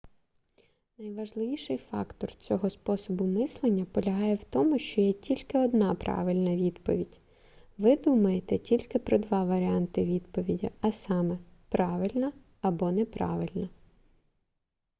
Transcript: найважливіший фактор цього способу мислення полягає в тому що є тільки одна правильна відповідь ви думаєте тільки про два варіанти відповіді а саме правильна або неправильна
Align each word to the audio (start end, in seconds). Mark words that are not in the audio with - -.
найважливіший 0.97 1.77
фактор 1.77 2.35
цього 2.35 2.69
способу 2.69 3.25
мислення 3.25 3.85
полягає 3.85 4.35
в 4.35 4.43
тому 4.49 4.79
що 4.79 5.01
є 5.01 5.13
тільки 5.13 5.57
одна 5.59 5.95
правильна 5.95 6.55
відповідь 6.55 7.19
ви 7.77 7.95
думаєте 7.97 8.57
тільки 8.57 8.99
про 8.99 9.17
два 9.17 9.43
варіанти 9.43 10.05
відповіді 10.05 10.69
а 10.81 10.91
саме 10.91 11.37
правильна 11.69 12.31
або 12.61 12.91
неправильна 12.91 13.69